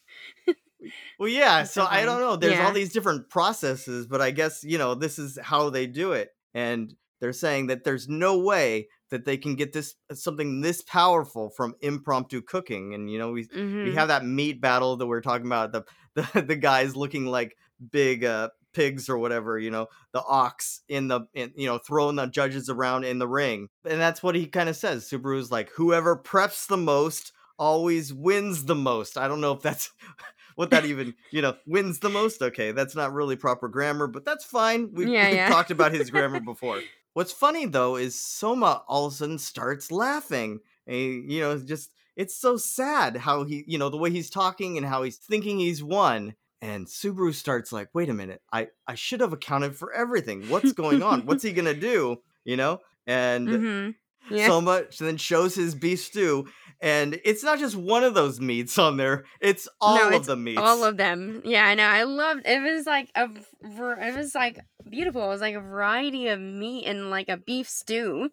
Well, 1.19 1.27
yeah. 1.29 1.63
So 1.63 1.85
I 1.89 2.05
don't 2.05 2.21
know. 2.21 2.37
There's 2.37 2.57
all 2.59 2.71
these 2.71 2.93
different 2.93 3.29
processes, 3.29 4.07
but 4.07 4.21
I 4.21 4.31
guess 4.31 4.63
you 4.63 4.77
know 4.77 4.95
this 4.95 5.19
is 5.19 5.37
how 5.41 5.69
they 5.69 5.85
do 5.87 6.13
it, 6.13 6.29
and 6.53 6.93
they're 7.19 7.33
saying 7.33 7.67
that 7.67 7.83
there's 7.83 8.07
no 8.07 8.37
way 8.39 8.87
that 9.11 9.25
they 9.25 9.35
can 9.35 9.55
get 9.55 9.73
this 9.73 9.95
uh, 10.09 10.15
something 10.15 10.61
this 10.61 10.81
powerful 10.81 11.49
from 11.49 11.75
impromptu 11.81 12.41
cooking. 12.41 12.93
And 12.93 13.11
you 13.11 13.17
know, 13.19 13.31
we 13.31 13.45
Mhm. 13.47 13.83
we 13.85 13.93
have 13.95 14.07
that 14.07 14.23
meat 14.23 14.61
battle 14.61 14.95
that 14.97 15.05
we're 15.07 15.19
talking 15.21 15.47
about. 15.47 15.73
The 15.73 15.83
the, 16.15 16.41
the 16.43 16.55
guys 16.55 16.95
looking 16.95 17.25
like 17.25 17.57
big 17.91 18.23
uh, 18.23 18.49
pigs 18.73 19.09
or 19.09 19.17
whatever. 19.17 19.57
You 19.57 19.71
know, 19.71 19.87
the 20.13 20.23
ox 20.23 20.81
in 20.87 21.07
the 21.07 21.21
in, 21.33 21.51
you 21.55 21.67
know 21.67 21.77
throwing 21.77 22.15
the 22.15 22.27
judges 22.27 22.69
around 22.69 23.03
in 23.03 23.19
the 23.19 23.27
ring, 23.27 23.67
and 23.85 23.99
that's 23.99 24.21
what 24.23 24.35
he 24.35 24.45
kind 24.47 24.69
of 24.69 24.75
says. 24.75 25.09
Subaru's 25.09 25.51
like, 25.51 25.69
whoever 25.71 26.15
preps 26.17 26.67
the 26.67 26.77
most 26.77 27.31
always 27.57 28.13
wins 28.13 28.65
the 28.65 28.75
most. 28.75 29.17
I 29.17 29.27
don't 29.27 29.41
know 29.41 29.51
if 29.51 29.61
that's 29.61 29.91
what 30.55 30.69
that 30.71 30.85
even 30.85 31.13
you 31.31 31.41
know 31.41 31.55
wins 31.65 31.99
the 31.99 32.09
most. 32.09 32.41
Okay, 32.41 32.71
that's 32.71 32.95
not 32.95 33.13
really 33.13 33.35
proper 33.35 33.67
grammar, 33.67 34.07
but 34.07 34.25
that's 34.25 34.45
fine. 34.45 34.89
We've, 34.93 35.07
Yeah, 35.09 35.27
we've 35.27 35.35
yeah. 35.35 35.49
talked 35.49 35.71
about 35.71 35.93
his 35.93 36.09
grammar 36.11 36.39
before. 36.39 36.81
What's 37.13 37.31
funny 37.33 37.65
though 37.65 37.95
is 37.95 38.19
Soma 38.19 38.83
all 38.87 39.07
of 39.07 39.13
a 39.13 39.15
sudden 39.15 39.37
starts 39.39 39.91
laughing. 39.91 40.59
And 40.87 40.95
he, 40.95 41.35
you 41.35 41.41
know, 41.41 41.57
just 41.59 41.91
it's 42.15 42.35
so 42.35 42.57
sad 42.57 43.17
how 43.17 43.43
he, 43.43 43.63
you 43.67 43.77
know, 43.77 43.89
the 43.89 43.97
way 43.97 44.09
he's 44.09 44.29
talking 44.29 44.77
and 44.77 44.85
how 44.85 45.03
he's 45.03 45.17
thinking 45.17 45.59
he's 45.59 45.83
won. 45.83 46.35
And 46.61 46.87
Subaru 46.87 47.33
starts 47.33 47.71
like, 47.71 47.89
wait 47.93 48.09
a 48.09 48.13
minute, 48.13 48.41
I 48.51 48.67
I 48.87 48.95
should 48.95 49.21
have 49.21 49.31
accounted 49.33 49.75
for 49.75 49.93
everything. 49.93 50.49
What's 50.49 50.73
going 50.73 51.01
on? 51.01 51.25
What's 51.25 51.43
he 51.43 51.53
gonna 51.53 51.73
do? 51.91 52.17
You 52.43 52.57
know? 52.57 52.79
And 53.07 53.47
Mhm. 53.47 53.95
Yeah. 54.29 54.47
so 54.47 54.61
much 54.61 54.99
then 54.99 55.17
shows 55.17 55.55
his 55.55 55.73
beef 55.73 56.01
stew 56.01 56.45
and 56.81 57.19
it's 57.25 57.43
not 57.43 57.57
just 57.57 57.75
one 57.75 58.03
of 58.03 58.13
those 58.13 58.39
meats 58.39 58.77
on 58.77 58.95
there 58.97 59.25
it's 59.41 59.67
all 59.81 59.95
No, 59.97 60.07
of 60.09 60.13
it's 60.13 60.27
the 60.27 60.35
meats 60.35 60.59
All 60.61 60.83
of 60.83 60.97
them. 60.97 61.41
Yeah, 61.45 61.65
I 61.65 61.73
know. 61.73 61.85
I 61.87 62.03
loved 62.03 62.41
it. 62.45 62.61
Was 62.61 62.85
like 62.85 63.09
a, 63.15 63.27
it 63.63 64.15
was 64.15 64.35
like 64.35 64.59
beautiful. 64.87 65.23
It 65.23 65.29
was 65.29 65.41
like 65.41 65.55
a 65.55 65.59
variety 65.61 66.27
of 66.27 66.39
meat 66.39 66.85
and 66.85 67.09
like 67.09 67.27
a 67.29 67.37
beef 67.37 67.67
stew. 67.67 68.29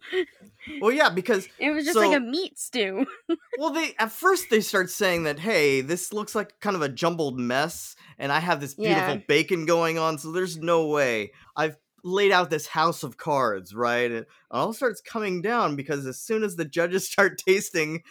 well 0.81 0.91
yeah 0.91 1.09
because 1.09 1.47
It 1.59 1.71
was 1.71 1.85
just 1.85 1.97
like 1.97 2.15
a 2.15 2.19
meat 2.19 2.59
stew. 2.59 3.07
well 3.57 3.71
they 3.71 3.95
at 3.97 4.11
first 4.11 4.49
they 4.51 4.61
start 4.61 4.91
saying 4.91 5.23
that 5.23 5.39
hey 5.39 5.81
this 5.81 6.13
looks 6.13 6.35
like 6.35 6.59
kind 6.59 6.75
of 6.75 6.81
a 6.83 6.89
jumbled 6.89 7.39
mess 7.39 7.95
and 8.17 8.31
i 8.31 8.39
have 8.39 8.59
this 8.59 8.73
beautiful 8.75 9.15
Yeah. 9.15 9.21
bacon 9.27 9.65
going 9.65 9.97
on 9.97 10.17
so 10.17 10.31
there's 10.31 10.57
no 10.57 10.87
way 10.87 11.31
i've 11.55 11.77
laid 12.03 12.31
out 12.31 12.49
this 12.49 12.67
house 12.67 13.03
of 13.03 13.17
cards 13.17 13.73
right 13.75 14.09
and 14.11 14.19
it 14.21 14.27
all 14.51 14.71
starts 14.73 15.01
coming 15.01 15.41
down 15.41 15.75
because 15.75 16.05
as 16.05 16.19
soon 16.19 16.43
as 16.43 16.55
the 16.55 16.65
judges 16.65 17.07
start 17.11 17.37
tasting 17.45 18.03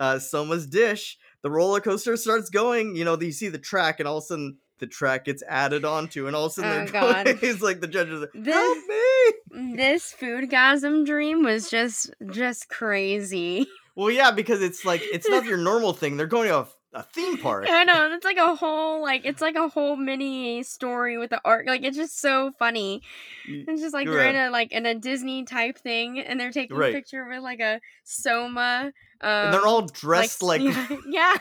uh 0.00 0.18
soma's 0.18 0.66
dish 0.66 1.16
the 1.42 1.50
roller 1.50 1.80
coaster 1.80 2.16
starts 2.16 2.50
going 2.50 2.96
you 2.96 3.04
know 3.04 3.18
you 3.20 3.32
see 3.32 3.48
the 3.48 3.58
track 3.58 4.00
and 4.00 4.08
all 4.08 4.18
of 4.18 4.24
a 4.24 4.26
sudden 4.26 4.56
the 4.78 4.86
track 4.86 5.24
gets 5.24 5.42
added 5.48 5.84
onto 5.86 6.26
and 6.26 6.36
all 6.36 6.46
of 6.46 6.50
a 6.52 6.54
sudden 6.54 6.88
Oh, 6.94 7.12
they're 7.24 7.38
it's 7.40 7.62
like 7.62 7.80
the 7.80 7.86
judges 7.86 8.22
are, 8.24 8.30
This- 8.34 8.54
help 8.54 8.78
me 8.88 9.74
this 9.76 10.14
foodgasm 10.20 11.06
dream 11.06 11.42
was 11.42 11.70
just 11.70 12.12
just 12.30 12.68
crazy. 12.68 13.66
well 13.94 14.10
yeah 14.10 14.30
because 14.32 14.60
it's 14.60 14.84
like 14.84 15.00
it's 15.02 15.28
not 15.28 15.44
your 15.44 15.56
normal 15.56 15.92
thing 15.94 16.16
they're 16.16 16.26
going 16.26 16.48
to 16.48 16.58
a, 16.58 16.68
a 16.96 17.02
theme 17.02 17.36
park 17.38 17.66
I 17.68 17.84
know. 17.84 18.10
It's 18.12 18.24
like 18.24 18.38
a 18.38 18.56
whole 18.56 19.02
like 19.02 19.24
it's 19.24 19.40
like 19.42 19.54
a 19.54 19.68
whole 19.68 19.96
mini 19.96 20.62
story 20.62 21.18
with 21.18 21.30
the 21.30 21.40
art. 21.44 21.66
Like 21.66 21.82
it's 21.84 21.96
just 21.96 22.18
so 22.20 22.52
funny. 22.58 23.02
It's 23.46 23.80
just 23.82 23.92
like 23.94 24.06
You're 24.06 24.14
they're 24.16 24.30
in 24.30 24.36
a 24.36 24.50
like 24.50 24.72
in 24.72 24.86
a 24.86 24.94
Disney 24.94 25.44
type 25.44 25.78
thing, 25.78 26.18
and 26.18 26.40
they're 26.40 26.50
taking 26.52 26.76
Right. 26.76 26.90
a 26.94 26.96
picture 26.96 27.28
with 27.28 27.42
like 27.42 27.60
a 27.60 27.80
soma. 28.04 28.92
Um, 29.20 29.30
and 29.30 29.54
they're 29.54 29.66
all 29.66 29.82
dressed 29.82 30.42
like, 30.42 30.60
yeah, 31.08 31.34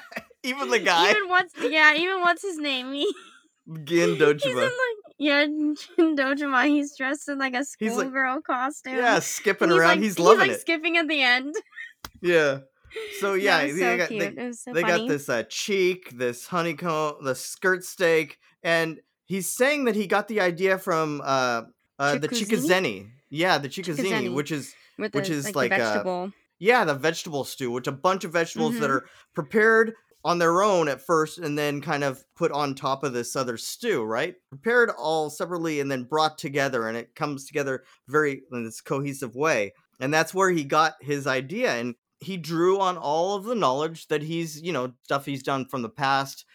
even 0.44 0.70
the 0.70 0.80
guy 0.80 1.10
Even 1.12 1.30
what's 1.30 1.54
yeah, 1.62 1.96
even 1.96 2.20
what's 2.22 2.42
his 2.42 2.58
name? 2.58 2.94
He, 2.94 3.14
Gin 3.84 4.10
he's 4.16 4.22
in 4.22 4.38
Dojima. 4.38 4.62
like 4.64 4.72
yeah, 5.18 5.46
Gin 5.46 6.16
Dojima. 6.18 6.68
He's 6.68 6.96
dressed 6.98 7.30
in 7.30 7.40
like 7.40 7.54
a 7.54 7.64
He's 7.80 7.94
like- 7.96 8.08
schoolgirl 8.08 8.42
costume. 8.42 8.96
Yeah, 8.98 9.20
skipping 9.20 9.70
And 9.72 9.80
around. 9.80 9.90
Like, 9.90 10.00
he's 10.02 10.20
loving 10.20 10.40
like 10.40 10.52
it. 10.52 10.62
skipping 10.62 10.98
at 10.98 11.08
the 11.08 11.22
end. 11.22 11.56
yeah. 12.22 12.60
So 13.20 13.34
yeah, 13.34 13.66
that 13.66 13.74
they 13.74 13.98
got 13.98 14.10
they, 14.10 14.52
so 14.52 14.74
they 14.74 14.82
got 14.82 15.08
this 15.08 15.30
uh, 15.30 15.44
cheek, 15.50 16.18
this 16.18 16.48
honeycomb, 16.48 17.24
the 17.24 17.36
skirt 17.36 17.84
steak, 17.84 18.38
and 18.64 19.00
he's 19.26 19.52
saying 19.52 19.86
that 19.86 19.96
he 19.96 20.08
got 20.08 20.28
the 20.28 20.42
idea 20.42 20.78
from 20.78 21.22
uh, 21.24 21.64
uh 22.00 22.18
the 22.18 22.28
chikuzenni. 22.28 23.10
Yeah, 23.30 23.58
the 23.58 23.70
chikuzenni, 23.70 24.34
which 24.34 24.52
is 24.52 24.74
with 24.98 25.14
which 25.14 25.28
the, 25.28 25.34
is 25.34 25.46
like, 25.46 25.56
like, 25.56 25.72
uh, 25.74 25.78
vegetable. 25.78 26.32
yeah, 26.60 26.86
the 26.86 26.94
vegetable 26.94 27.44
stew, 27.44 27.72
which 27.72 27.88
a 27.88 27.92
bunch 27.92 28.24
of 28.24 28.32
vegetables 28.32 28.80
that 28.80 28.90
Mhm. 28.90 28.96
are 28.96 29.06
prepared 29.34 29.94
on 30.26 30.40
their 30.40 30.64
own 30.64 30.88
at 30.88 31.06
first 31.06 31.38
and 31.38 31.56
then 31.56 31.80
kind 31.80 32.04
of 32.04 32.26
put 32.36 32.52
on 32.52 32.74
top 32.74 33.04
of 33.04 33.14
this 33.14 33.36
other 33.36 33.58
stew, 33.58 34.02
right? 34.04 34.34
Prepared 34.50 34.90
all 34.98 35.30
separately 35.30 35.80
and 35.80 35.92
then 35.92 36.04
brought 36.04 36.40
together 36.40 36.88
and 36.88 36.98
it 36.98 37.14
comes 37.14 37.46
together 37.46 37.84
very 38.08 38.42
in 38.52 38.66
this 38.66 38.82
cohesive 38.82 39.36
way. 39.36 39.72
And 40.00 40.12
that's 40.12 40.34
where 40.34 40.50
he 40.50 40.64
got 40.64 40.96
his 41.00 41.28
idea 41.28 41.76
and 41.76 41.94
he 42.26 42.38
drew 42.38 42.80
on 42.80 42.98
all 42.98 43.36
of 43.36 43.44
the 43.46 43.56
knowledge 43.56 44.08
that 44.08 44.22
he's, 44.24 44.62
you 44.62 44.72
know, 44.74 44.94
stuff 45.04 45.26
he's 45.26 45.44
done 45.44 45.68
from 45.68 45.82
the 45.82 45.90
past, 45.90 46.46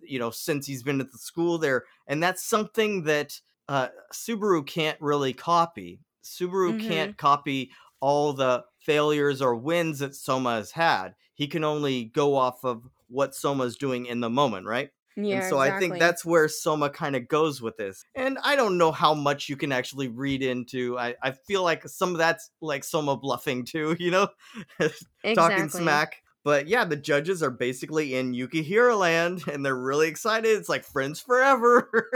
you 0.00 0.18
know, 0.18 0.30
since 0.30 0.66
he's 0.66 0.82
been 0.82 1.00
at 1.00 1.12
the 1.12 1.18
school 1.18 1.58
there. 1.58 1.84
And 2.06 2.22
that's 2.22 2.44
something 2.44 3.04
that 3.04 3.40
uh, 3.68 3.88
Subaru 4.12 4.66
can't 4.66 5.00
really 5.00 5.32
copy. 5.34 6.00
Subaru 6.24 6.78
Mhm. 6.78 6.78
can't 6.78 7.16
copy 7.16 7.70
all 8.00 8.32
the 8.32 8.64
failures 8.80 9.42
or 9.42 9.54
wins 9.56 9.98
that 9.98 10.14
Soma 10.14 10.56
has 10.56 10.72
had. 10.72 11.14
He 11.34 11.46
can 11.46 11.64
only 11.64 12.04
go 12.06 12.34
off 12.36 12.64
of 12.64 12.88
what 13.08 13.34
Soma's 13.34 13.76
doing 13.76 14.06
in 14.06 14.20
the 14.20 14.30
moment, 14.30 14.66
right? 14.66 14.90
Yeah, 15.20 15.40
and 15.40 15.44
so 15.44 15.58
I 15.58 15.80
think 15.80 15.98
that's 15.98 16.24
where 16.24 16.46
Soma 16.46 16.90
kind 16.90 17.16
of 17.16 17.26
goes 17.26 17.60
with 17.60 17.76
this. 17.76 18.04
And 18.14 18.38
I 18.44 18.54
don't 18.54 18.78
know 18.78 18.92
how 18.92 19.14
much 19.14 19.48
you 19.48 19.56
can 19.56 19.72
actually 19.72 20.06
read 20.06 20.44
into. 20.44 20.96
I, 20.96 21.16
I 21.20 21.32
feel 21.32 21.64
like 21.64 21.88
some 21.88 22.12
of 22.12 22.18
that's 22.18 22.50
like 22.60 22.84
Soma 22.84 23.16
bluffing 23.16 23.64
too, 23.64 23.96
you 23.98 24.12
know? 24.12 24.28
Talking 24.78 24.94
Exactly. 25.24 25.68
smack. 25.68 26.22
But 26.44 26.68
yeah, 26.68 26.84
the 26.84 26.94
judges 26.94 27.42
are 27.42 27.50
basically 27.50 28.14
in 28.14 28.32
Yukihira 28.32 28.96
land 28.96 29.42
and 29.50 29.66
they're 29.66 29.76
really 29.76 30.06
excited. 30.06 30.56
It's 30.56 30.68
like 30.68 30.84
friends 30.84 31.18
forever. 31.18 32.08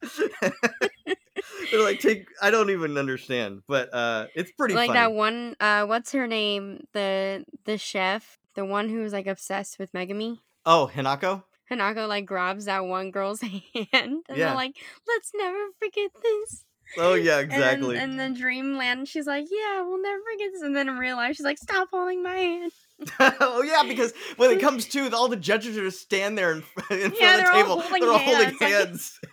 they're 0.40 1.82
like 1.82 2.00
take 2.00 2.28
I 2.40 2.50
don't 2.50 2.70
even 2.70 2.96
understand, 2.96 3.62
but 3.68 3.92
uh 3.92 4.28
it's 4.34 4.52
pretty 4.52 4.74
like 4.74 4.88
funny. 4.88 4.98
that 5.00 5.12
one 5.12 5.54
uh 5.60 5.84
what's 5.84 6.12
her 6.12 6.26
name? 6.26 6.86
The 6.94 7.44
the 7.66 7.76
chef, 7.76 8.38
the 8.54 8.64
one 8.64 8.88
who's 8.88 9.12
like 9.12 9.26
obsessed 9.26 9.78
with 9.78 9.92
Megumi. 9.92 10.38
Oh, 10.64 10.90
Hinako? 10.92 11.44
Hanako 11.70 12.08
like 12.08 12.26
grabs 12.26 12.64
that 12.66 12.84
one 12.84 13.10
girl's 13.10 13.40
hand 13.42 13.62
and 13.92 14.22
Yeah. 14.28 14.34
they're 14.46 14.54
like, 14.54 14.76
let's 15.06 15.30
never 15.34 15.58
forget 15.78 16.10
this. 16.22 16.64
Oh 16.96 17.14
yeah, 17.14 17.38
And 17.40 17.50
then- 17.50 17.58
exactly. 17.60 17.98
And 17.98 18.18
then 18.18 18.34
Dreamland, 18.34 19.08
she's 19.08 19.26
like, 19.26 19.46
yeah, 19.50 19.82
we'll 19.82 20.00
never 20.02 20.18
forget 20.32 20.50
this. 20.52 20.62
And 20.62 20.74
then 20.74 20.88
in 20.88 20.96
real 20.98 21.16
life, 21.16 21.36
she's 21.36 21.44
like, 21.44 21.58
stop 21.58 21.88
holding 21.92 22.22
my 22.22 22.34
hand. 22.34 22.72
oh 23.40 23.62
yeah, 23.62 23.82
because 23.86 24.12
when 24.36 24.50
it 24.50 24.60
comes 24.60 24.86
to 24.88 25.10
all 25.14 25.28
the 25.28 25.36
judges 25.36 25.76
are 25.76 25.82
just 25.84 26.00
stand 26.00 26.36
there 26.38 26.52
in, 26.52 26.58
in 26.90 27.10
front 27.10 27.14
Yeah, 27.20 27.38
of 27.38 27.44
the 27.46 27.52
table. 27.52 27.80
holding 27.80 28.00
they're 28.00 28.12
all 28.12 28.18
holding 28.18 28.56
hands, 28.58 29.18
like- 29.22 29.32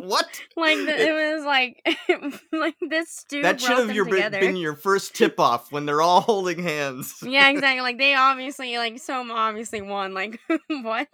what? 0.00 0.26
Like 0.56 0.78
the, 0.78 0.96
it 0.98 1.12
was 1.36 1.44
like 1.44 1.82
like 2.52 2.74
this 2.88 3.10
stew 3.10 3.42
that 3.42 3.60
should 3.60 3.76
have 3.76 3.94
your, 3.94 4.06
together. 4.06 4.40
been 4.40 4.56
your 4.56 4.74
first 4.74 5.14
tip 5.14 5.38
off 5.38 5.70
when 5.70 5.84
they're 5.84 6.00
all 6.00 6.22
holding 6.22 6.62
hands. 6.62 7.16
yeah, 7.22 7.50
exactly. 7.50 7.82
Like 7.82 7.98
they 7.98 8.14
obviously 8.14 8.78
like 8.78 8.98
Soma 8.98 9.34
obviously 9.34 9.82
won. 9.82 10.14
Like 10.14 10.40
what? 10.68 11.08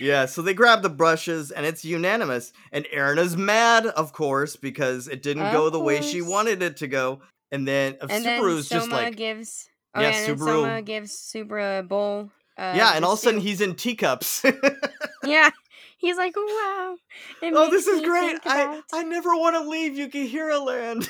Yeah, 0.00 0.26
so 0.26 0.42
they 0.42 0.54
grab 0.54 0.82
the 0.82 0.88
brushes 0.88 1.50
and 1.50 1.64
it's 1.64 1.84
unanimous. 1.84 2.52
And 2.72 2.86
Erina's 2.92 3.36
mad, 3.36 3.86
of 3.86 4.12
course, 4.12 4.56
because 4.56 5.08
it 5.08 5.22
didn't 5.22 5.46
Of 5.46 5.52
go 5.52 5.70
the 5.70 5.80
way 5.80 6.00
she 6.00 6.22
wanted 6.22 6.62
it 6.62 6.76
to 6.78 6.86
go. 6.86 7.20
And 7.52 7.66
then 7.66 7.96
uh, 8.00 8.06
And 8.10 8.24
Subaru's 8.24 8.68
then 8.68 8.80
just 8.80 8.90
like, 8.90 9.16
gives 9.16 9.68
oh, 9.94 10.00
Yeah, 10.00 10.10
yeah, 10.10 10.26
Subaru- 10.26 10.38
Soma 10.46 10.82
gives 10.82 11.12
Subaru 11.12 11.80
a 11.80 11.82
bowl. 11.82 12.30
Uh, 12.56 12.74
yeah, 12.76 12.92
and 12.94 13.04
all 13.04 13.12
of 13.14 13.18
a 13.18 13.22
sudden 13.22 13.40
he's 13.40 13.60
in 13.60 13.74
teacups. 13.74 14.44
yeah. 15.24 15.50
He's 15.98 16.16
like, 16.16 16.36
wow. 16.36 16.96
Oh, 17.42 17.70
this 17.70 17.86
is 17.86 18.02
great. 18.02 18.38
I, 18.44 18.82
I 18.92 19.04
never 19.04 19.30
want 19.30 19.56
to 19.56 19.68
leave 19.68 19.92
Yukihira 19.92 20.64
land. 20.64 21.08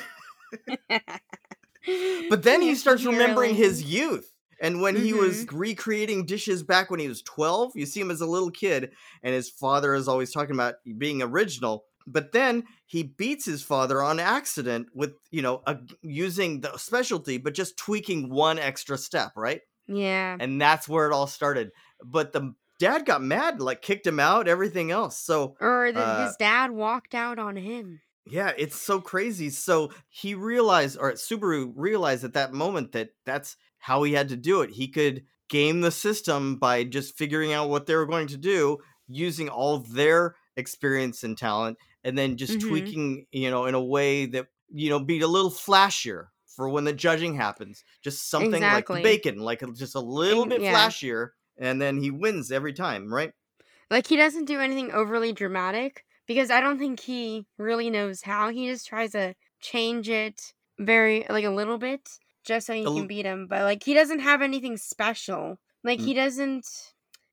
But 2.29 2.43
then 2.43 2.61
he 2.61 2.73
starts 2.75 3.05
remembering 3.05 3.55
his 3.55 3.83
youth. 3.83 4.34
And 4.61 4.81
when 4.81 4.95
he 4.95 5.13
was 5.13 5.45
Mm-hmm. 5.45 5.57
recreating 5.57 6.25
dishes 6.25 6.63
back 6.63 6.89
when 6.89 6.99
he 6.99 7.07
was 7.07 7.21
12, 7.21 7.73
you 7.75 7.85
see 7.85 7.99
him 8.01 8.11
as 8.11 8.21
a 8.21 8.25
little 8.25 8.51
kid, 8.51 8.91
and 9.23 9.33
his 9.33 9.49
father 9.49 9.93
is 9.93 10.07
always 10.07 10.31
talking 10.31 10.55
about 10.55 10.75
being 10.97 11.21
original. 11.21 11.85
But 12.07 12.31
then 12.33 12.65
he 12.85 13.01
beats 13.03 13.45
his 13.45 13.63
father 13.63 14.01
on 14.01 14.19
accident 14.19 14.89
with, 14.93 15.13
you 15.31 15.41
know, 15.41 15.61
a, 15.65 15.77
using 16.01 16.61
the 16.61 16.77
specialty, 16.77 17.37
but 17.39 17.53
just 17.55 17.77
tweaking 17.77 18.29
one 18.29 18.59
extra 18.59 18.97
step, 18.97 19.31
right? 19.35 19.61
Yeah. 19.87 20.37
And 20.39 20.61
that's 20.61 20.87
where 20.87 21.07
it 21.09 21.13
all 21.13 21.27
started. 21.27 21.71
But 22.03 22.31
the 22.31 22.53
dad 22.79 23.05
got 23.05 23.23
mad, 23.23 23.59
like 23.59 23.81
kicked 23.81 24.05
him 24.05 24.19
out, 24.19 24.47
everything 24.47 24.91
else. 24.91 25.17
So 25.17 25.55
Or 25.59 25.91
the, 25.91 25.99
uh, 25.99 26.27
his 26.27 26.35
dad 26.37 26.71
walked 26.71 27.15
out 27.15 27.39
on 27.39 27.55
him. 27.55 28.01
Yeah, 28.25 28.53
it's 28.57 28.75
so 28.75 28.99
crazy. 29.01 29.49
So 29.49 29.91
he 30.09 30.33
realized, 30.35 30.97
or 30.99 31.11
Subaru 31.13 31.71
realized 31.75 32.23
at 32.23 32.33
that 32.33 32.53
moment 32.53 32.91
that 32.93 33.11
that's 33.25 33.57
how 33.77 34.03
he 34.03 34.13
had 34.13 34.29
to 34.29 34.37
do 34.37 34.61
it. 34.61 34.71
He 34.71 34.87
could 34.87 35.25
game 35.47 35.81
the 35.81 35.91
system 35.91 36.57
by 36.57 36.83
just 36.83 37.15
figuring 37.17 37.53
out 37.53 37.69
what 37.69 37.85
they 37.85 37.95
were 37.95 38.07
going 38.07 38.27
to 38.27 38.37
do, 38.37 38.79
using 39.07 39.47
all 39.49 39.79
their 39.79 40.35
experience 40.57 41.23
and 41.23 41.37
talent, 41.37 41.77
and 42.03 42.17
then 42.17 42.37
just 42.37 42.59
Mhm. 42.59 42.59
tweaking, 42.59 43.27
you 43.31 43.51
know, 43.51 43.65
in 43.65 43.75
a 43.75 43.83
way 43.83 44.25
that, 44.25 44.47
you 44.69 44.89
know, 44.89 44.99
be 44.99 45.21
a 45.21 45.27
little 45.27 45.51
flashier 45.51 46.27
for 46.47 46.67
when 46.69 46.83
the 46.85 46.93
judging 46.93 47.35
happens. 47.35 47.83
Just 48.01 48.29
something 48.29 48.69
Exactly. 48.69 49.01
like 49.01 49.01
bacon, 49.01 49.37
like 49.37 49.61
just 49.75 49.93
a 49.95 49.99
little 49.99 50.47
bit 50.47 50.63
yeah. 50.63 50.65
flashier, 50.65 51.29
and 51.57 51.79
then 51.79 51.97
he 51.97 52.09
wins 52.09 52.51
every 52.51 52.73
time, 52.73 53.13
right? 53.13 53.33
Like 53.89 54.07
he 54.07 54.15
doesn't 54.15 54.45
do 54.45 54.59
anything 54.59 54.91
overly 54.91 55.33
dramatic 55.33 56.04
because 56.27 56.49
I 56.51 56.59
don't 56.61 56.79
think 56.79 56.99
he 56.99 57.45
really 57.57 57.89
knows 57.89 58.21
how. 58.21 58.49
He 58.49 58.67
just 58.69 58.87
tries 58.87 59.11
to 59.11 59.35
change 59.61 60.09
it 60.09 60.53
very 60.79 61.25
like 61.29 61.45
a 61.45 61.49
little 61.49 61.77
bit 61.77 62.01
just 62.45 62.67
so 62.67 62.73
he 62.73 62.83
can 62.83 63.07
beat 63.07 63.25
him. 63.25 63.47
But 63.47 63.63
like 63.63 63.83
he 63.83 63.93
doesn't 63.93 64.19
have 64.19 64.41
anything 64.41 64.77
special. 64.77 65.57
Like 65.83 65.99
Mm. 65.99 66.05
he 66.05 66.13
doesn't. 66.13 66.67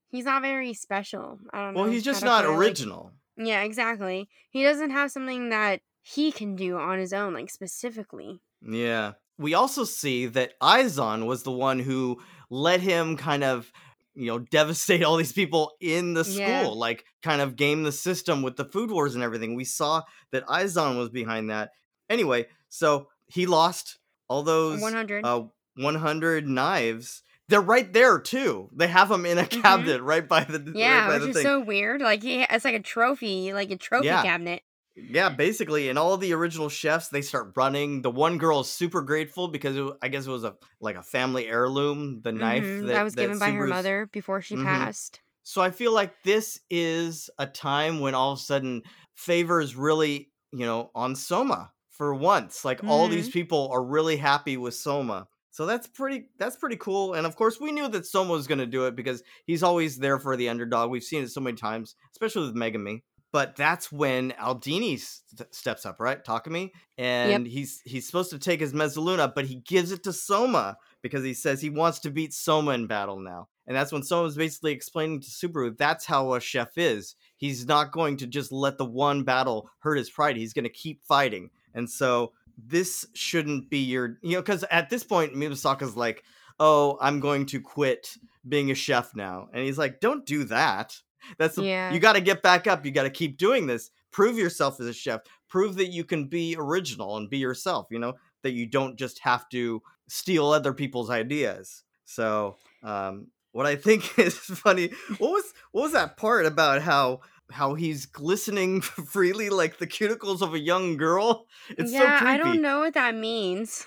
He's 0.09 0.25
not 0.25 0.41
very 0.43 0.73
special. 0.73 1.39
I 1.51 1.63
don't 1.65 1.73
know. 1.73 1.81
Well, 1.81 1.91
he's 1.91 2.03
just 2.03 2.23
not 2.23 2.45
it, 2.45 2.49
like- 2.49 2.57
original. 2.57 3.11
yeah, 3.35 3.63
exactly. 3.63 4.29
He 4.51 4.61
doesn't 4.63 4.91
have 4.91 5.11
something 5.11 5.49
that 5.49 5.81
he 6.03 6.31
can 6.31 6.55
do 6.55 6.77
on 6.77 6.99
his 6.99 7.13
own, 7.13 7.33
like 7.33 7.49
specifically. 7.49 8.39
Yeah. 8.61 9.13
We 9.39 9.55
also 9.55 9.83
see 9.83 10.27
that 10.27 10.53
Eizan 10.61 11.25
was 11.25 11.41
the 11.41 11.51
one 11.51 11.79
who 11.79 12.21
let 12.51 12.81
him 12.81 13.17
kind 13.17 13.43
of, 13.43 13.71
you 14.15 14.27
know, 14.27 14.39
devastate 14.51 15.03
all 15.03 15.17
these 15.17 15.33
people 15.33 15.73
in 15.79 16.13
the 16.13 16.23
school, 16.23 16.37
Yeah. 16.39 16.67
like 16.67 17.05
kind 17.21 17.41
of 17.41 17.55
game 17.55 17.83
the 17.83 17.91
system 17.91 18.41
with 18.41 18.55
the 18.57 18.65
food 18.65 18.91
wars 18.91 19.15
and 19.15 19.23
everything. 19.23 19.55
We 19.55 19.65
saw 19.65 20.03
that 20.31 20.45
Eizan 20.47 20.97
was 20.97 21.09
behind 21.09 21.49
that. 21.49 21.71
Anyway, 22.09 22.47
so 22.69 23.07
he 23.27 23.45
lost 23.45 23.97
all 24.27 24.43
those 24.43 24.81
One 24.81 24.93
hundred. 24.93 25.25
uh 25.25 25.43
100 25.75 26.47
knives. 26.47 27.23
They're 27.49 27.61
right 27.61 27.91
there 27.91 28.19
too. 28.19 28.69
They 28.73 28.87
have 28.87 29.09
them 29.09 29.25
in 29.25 29.37
a 29.37 29.43
Mhm. 29.43 29.61
cabinet 29.61 30.01
right 30.01 30.27
by 30.27 30.43
the 30.43 30.59
right 30.59 30.75
yeah, 30.75 31.07
by 31.07 31.19
which 31.19 31.29
is 31.29 31.35
thing. 31.35 31.43
so 31.43 31.59
weird. 31.61 32.01
Like 32.01 32.23
he, 32.23 32.41
it's 32.43 32.63
like 32.65 32.75
a 32.75 32.79
trophy, 32.79 33.53
like 33.53 33.69
a 33.71 33.75
trophy 33.77 34.07
Yeah. 34.07 34.21
cabinet. 34.23 34.61
Yeah, 34.95 35.29
basically, 35.29 35.89
and 35.89 35.97
all 35.97 36.17
the 36.17 36.33
original 36.33 36.69
chefs 36.69 37.07
they 37.09 37.23
start 37.23 37.53
running. 37.55 38.03
The 38.03 38.11
one 38.11 38.37
girl 38.37 38.59
is 38.59 38.69
super 38.69 39.01
grateful 39.01 39.47
because 39.47 39.75
it, 39.75 39.91
I 40.03 40.07
guess 40.07 40.27
it 40.27 40.31
was 40.31 40.43
a 40.43 40.55
like 40.79 40.95
a 40.95 41.01
family 41.01 41.47
heirloom, 41.47 42.21
the 42.21 42.31
knife 42.31 42.77
Mhm, 42.79 42.91
that, 42.91 43.03
was 43.03 43.15
that 43.15 43.15
given 43.15 43.39
by 43.39 43.51
her 43.53 43.65
mother 43.65 44.07
before 44.07 44.41
she 44.41 44.55
Mhm. 44.55 44.57
passed. 44.57 45.21
So 45.43 45.61
I 45.61 45.71
feel 45.71 45.93
like 45.93 46.23
this 46.23 46.61
is 46.69 47.29
a 47.39 47.47
time 47.47 47.99
when 48.01 48.15
all 48.15 48.33
of 48.33 48.39
a 48.39 48.41
sudden 48.41 48.83
favor 49.15 49.59
is 49.61 49.75
really 49.75 50.31
you 50.51 50.65
know 50.65 50.91
on 50.95 51.15
Soma 51.15 51.73
for 51.89 52.13
once. 52.15 52.63
Like 52.65 52.81
all 52.85 53.07
these 53.09 53.27
Mm-hmm. 53.27 53.31
people 53.31 53.69
are 53.73 53.83
really 53.83 54.17
happy 54.17 54.57
with 54.57 54.75
Soma. 54.75 55.27
So 55.51 55.65
that's 55.65 55.87
pretty 55.87 56.29
that's 56.37 56.55
pretty 56.57 56.77
cool. 56.77 57.13
And 57.15 57.25
of 57.27 57.35
course 57.35 57.59
we 57.59 57.71
knew 57.71 57.87
that 57.89 58.05
Soma 58.05 58.31
was 58.33 58.47
gonna 58.47 58.65
do 58.67 58.85
it 58.87 58.95
because 58.95 59.23
he's 59.45 59.63
always 59.63 59.97
there 59.99 60.19
for 60.19 60.37
the 60.37 60.49
underdog. 60.49 60.91
We've 60.91 61.03
seen 61.03 61.23
it 61.23 61.29
so 61.29 61.41
many 61.41 61.57
times, 61.57 61.95
especially 62.13 62.47
with 62.47 62.55
Megumi. 62.55 63.01
But 63.33 63.55
that's 63.55 63.91
when 63.91 64.31
Aldini 64.39 64.99
st- 64.99 65.53
steps 65.53 65.85
up, 65.85 65.99
right? 65.99 66.23
Takumi, 66.23 66.69
and 66.97 67.45
he's 67.45 67.81
he's 67.83 68.05
supposed 68.05 68.29
to 68.29 68.39
take 68.39 68.61
his 68.61 68.73
Mezzaluna, 68.73 69.33
but 69.33 69.45
he 69.45 69.55
gives 69.55 69.91
it 69.91 70.03
to 70.03 70.13
Soma 70.13 70.77
because 71.01 71.23
he 71.23 71.33
says 71.33 71.59
he 71.59 71.71
wants 71.71 71.99
to 72.01 72.11
beat 72.11 72.31
Soma 72.31 72.71
in 72.71 72.87
battle 72.87 73.19
now. 73.19 73.49
And 73.65 73.75
that's 73.75 73.91
when 73.91 74.03
Soma's 74.03 74.35
basically 74.35 74.71
explaining 74.71 75.21
to 75.21 75.27
Subaru 75.27 75.75
that's 75.75 76.05
how 76.05 76.33
a 76.33 76.39
chef 76.39 76.77
is. 76.77 77.15
He's 77.35 77.65
not 77.65 77.91
going 77.91 78.17
to 78.17 78.27
just 78.27 78.51
let 78.51 78.77
the 78.77 78.85
one 78.85 79.23
battle 79.23 79.69
hurt 79.79 79.97
his 79.97 80.09
pride. 80.09 80.37
He's 80.37 80.53
going 80.53 80.63
to 80.63 80.69
keep 80.69 81.03
fighting. 81.03 81.49
And 81.73 81.89
so 81.89 82.33
this 82.57 83.05
shouldn't 83.13 83.69
be 83.69 83.79
your, 83.79 84.19
you 84.21 84.33
know, 84.33 84.41
because 84.41 84.63
at 84.69 84.89
this 84.89 85.03
point, 85.03 85.33
Mimasaka's 85.33 85.97
like, 85.97 86.23
oh, 86.59 86.97
I'm 87.01 87.19
going 87.19 87.47
to 87.47 87.59
quit 87.59 88.15
being 88.47 88.69
a 88.69 88.75
chef 88.75 89.15
now. 89.15 89.47
And 89.53 89.63
he's 89.63 89.77
like, 89.77 89.99
don't 89.99 90.25
do 90.25 90.43
that. 90.45 91.01
That's 91.37 91.55
the, 91.55 91.63
Yeah. 91.63 91.91
you 91.93 91.99
got 91.99 92.13
to 92.13 92.21
get 92.21 92.41
back 92.41 92.67
up. 92.67 92.85
You 92.85 92.91
got 92.91 93.03
to 93.03 93.09
keep 93.09 93.37
doing 93.37 93.67
this. 93.67 93.91
Prove 94.11 94.37
yourself 94.37 94.79
as 94.79 94.87
a 94.87 94.93
chef. 94.93 95.21
Prove 95.49 95.75
that 95.75 95.87
you 95.87 96.03
can 96.03 96.25
be 96.27 96.55
original 96.57 97.17
and 97.17 97.29
be 97.29 97.37
yourself, 97.37 97.87
you 97.91 97.99
know, 97.99 98.13
that 98.43 98.51
you 98.51 98.65
don't 98.65 98.97
just 98.97 99.19
have 99.19 99.47
to 99.49 99.81
steal 100.07 100.47
other 100.49 100.73
people's 100.73 101.09
ideas. 101.09 101.83
So, 102.05 102.57
um, 102.83 103.27
what 103.51 103.65
I 103.65 103.75
think 103.75 104.17
is 104.19 104.35
funny, 104.35 104.91
what 105.17 105.31
was 105.31 105.53
what 105.71 105.83
was 105.83 105.91
that 105.93 106.17
part 106.17 106.45
about 106.45 106.81
how 106.81 107.21
how 107.51 107.75
he's 107.75 108.05
glistening 108.07 108.81
freely 108.81 109.49
like 109.49 109.77
the 109.77 109.87
cuticles 109.87 110.41
of 110.41 110.53
a 110.53 110.59
young 110.59 110.97
girl? 110.97 111.45
It's 111.69 111.91
yeah, 111.91 112.19
so 112.19 112.25
I 112.25 112.37
don't 112.37 112.61
know 112.61 112.79
what 112.79 112.95
that 112.95 113.15
means. 113.15 113.85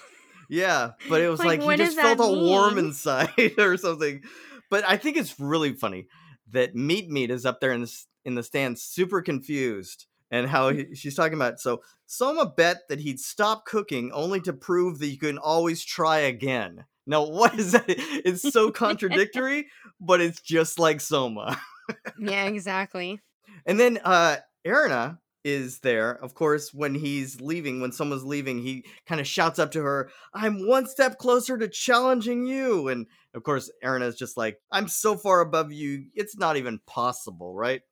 Yeah, 0.48 0.92
but 1.08 1.20
it 1.20 1.28
was 1.30 1.40
Like, 1.40 1.60
like, 1.60 1.80
he 1.80 1.84
just 1.84 1.98
felt 1.98 2.20
all 2.20 2.40
warm 2.44 2.78
inside 2.78 3.30
or 3.58 3.76
something. 3.76 4.22
But 4.70 4.84
I 4.88 4.96
think 4.96 5.16
it's 5.16 5.38
really 5.38 5.72
funny. 5.74 6.06
That 6.50 6.74
Meat 6.74 7.08
Meat 7.08 7.30
is 7.30 7.46
up 7.46 7.60
there 7.60 7.72
in 7.72 7.82
the 7.82 8.04
in 8.24 8.34
the 8.34 8.42
stands, 8.42 8.82
super 8.82 9.22
confused, 9.22 10.06
and 10.30 10.48
how 10.48 10.70
he, 10.70 10.94
she's 10.94 11.14
talking 11.14 11.34
about. 11.34 11.60
So 11.60 11.82
Soma 12.06 12.46
bet 12.46 12.88
that 12.88 13.00
he'd 13.00 13.20
stop 13.20 13.64
cooking 13.64 14.10
only 14.12 14.40
to 14.40 14.52
prove 14.52 14.98
that 14.98 15.08
you 15.08 15.18
can 15.18 15.38
always 15.38 15.84
try 15.84 16.18
again. 16.18 16.84
Now, 17.06 17.24
what 17.26 17.58
is 17.58 17.72
that? 17.72 17.84
It's 17.88 18.42
so 18.42 18.70
contradictory, 18.70 19.68
but 20.00 20.20
it's 20.20 20.40
just 20.40 20.78
like 20.78 21.00
Soma. 21.00 21.60
yeah, 22.18 22.46
exactly. 22.46 23.20
And 23.64 23.78
then 23.78 23.98
uh 24.04 24.36
Erina 24.66 25.18
is 25.46 25.78
there, 25.78 26.10
of 26.10 26.34
course, 26.34 26.74
when 26.74 26.96
he's 26.96 27.40
leaving, 27.40 27.80
when 27.80 27.92
someone's 27.92 28.24
leaving, 28.24 28.58
he 28.58 28.84
kind 29.06 29.20
of 29.20 29.28
shouts 29.28 29.60
up 29.60 29.70
to 29.70 29.80
her, 29.80 30.10
I'm 30.34 30.66
one 30.66 30.88
step 30.88 31.18
closer 31.18 31.56
to 31.56 31.68
challenging 31.68 32.48
you. 32.48 32.88
And 32.88 33.06
of 33.36 33.42
course, 33.42 33.70
Erina 33.84 34.06
is 34.06 34.16
just 34.16 34.36
like, 34.36 34.58
I'm 34.72 34.88
so 34.88 35.14
far 35.16 35.42
above 35.42 35.70
you, 35.70 36.06
it's 36.14 36.36
not 36.36 36.56
even 36.56 36.80
possible, 36.86 37.54
right? 37.54 37.82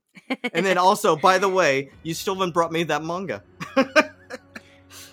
and 0.53 0.65
then 0.65 0.79
also, 0.79 1.17
by 1.17 1.39
the 1.39 1.49
way, 1.49 1.91
you 2.03 2.15
still 2.15 2.35
haven't 2.35 2.55
brought 2.55 2.73
me 2.73 2.83
that 2.85 3.05
manga. 3.05 3.43
uh, 3.77 3.85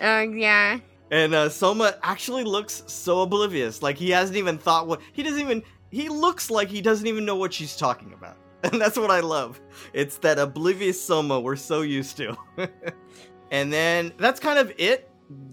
yeah. 0.00 0.78
And 1.10 1.34
uh, 1.34 1.50
Soma 1.50 1.96
actually 2.02 2.44
looks 2.44 2.82
so 2.86 3.20
oblivious. 3.20 3.82
Like 3.82 3.98
he 3.98 4.08
hasn't 4.10 4.38
even 4.38 4.56
thought 4.56 4.88
what 4.88 5.02
he 5.12 5.22
doesn't 5.22 5.40
even. 5.40 5.62
He 5.90 6.08
looks 6.08 6.50
like 6.50 6.68
he 6.68 6.80
doesn't 6.80 7.06
even 7.06 7.26
know 7.26 7.36
what 7.36 7.52
she's 7.52 7.76
talking 7.76 8.12
about. 8.14 8.36
And 8.64 8.80
that's 8.80 8.96
what 8.96 9.10
I 9.10 9.18
love. 9.18 9.60
It's 9.92 10.18
that 10.18 10.38
oblivious 10.38 11.02
Soma 11.02 11.40
we're 11.40 11.56
so 11.56 11.82
used 11.82 12.16
to. 12.18 12.36
and 13.50 13.72
then 13.72 14.12
that's 14.18 14.38
kind 14.38 14.56
of 14.56 14.72
it. 14.78 15.10